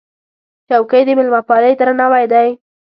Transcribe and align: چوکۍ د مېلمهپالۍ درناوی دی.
چوکۍ 0.67 1.01
د 1.05 1.09
مېلمهپالۍ 1.17 1.73
درناوی 1.79 2.25
دی. 2.31 2.49